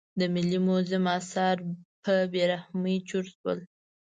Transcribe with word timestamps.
د 0.19 0.21
ملي 0.33 0.59
موزیم 0.67 1.05
اثار 1.17 1.55
په 2.03 2.13
بې 2.31 2.43
رحمۍ 2.51 2.95
چور 3.09 3.25
شول. 3.35 3.59